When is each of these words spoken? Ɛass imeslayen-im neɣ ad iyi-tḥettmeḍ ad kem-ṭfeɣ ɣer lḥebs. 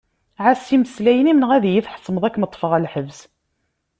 Ɛass 0.43 0.67
imeslayen-im 0.75 1.39
neɣ 1.39 1.51
ad 1.53 1.63
iyi-tḥettmeḍ 1.67 2.23
ad 2.25 2.31
kem-ṭfeɣ 2.33 2.69
ɣer 2.71 2.79
lḥebs. 2.85 3.19